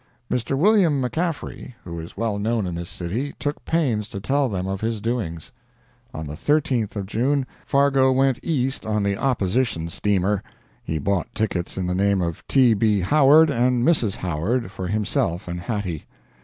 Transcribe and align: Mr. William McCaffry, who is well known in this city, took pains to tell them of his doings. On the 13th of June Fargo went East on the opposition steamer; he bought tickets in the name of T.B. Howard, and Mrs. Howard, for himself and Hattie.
Mr. 0.31 0.57
William 0.57 0.99
McCaffry, 0.99 1.75
who 1.83 1.99
is 1.99 2.17
well 2.17 2.39
known 2.39 2.65
in 2.65 2.73
this 2.73 2.89
city, 2.89 3.35
took 3.37 3.63
pains 3.65 4.09
to 4.09 4.19
tell 4.19 4.49
them 4.49 4.65
of 4.65 4.81
his 4.81 4.99
doings. 4.99 5.51
On 6.11 6.25
the 6.25 6.33
13th 6.33 6.95
of 6.95 7.05
June 7.05 7.45
Fargo 7.67 8.11
went 8.11 8.39
East 8.41 8.83
on 8.83 9.03
the 9.03 9.15
opposition 9.15 9.89
steamer; 9.89 10.41
he 10.83 10.97
bought 10.97 11.27
tickets 11.35 11.77
in 11.77 11.85
the 11.85 11.93
name 11.93 12.19
of 12.19 12.43
T.B. 12.47 13.01
Howard, 13.01 13.51
and 13.51 13.85
Mrs. 13.85 14.15
Howard, 14.15 14.71
for 14.71 14.87
himself 14.87 15.47
and 15.47 15.59
Hattie. 15.59 16.07